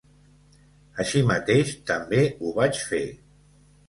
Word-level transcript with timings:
Així 1.03 1.19
mateix, 1.31 1.73
també 1.91 2.21
ho 2.47 2.55
vaig 2.57 2.81
fer. 2.93 3.03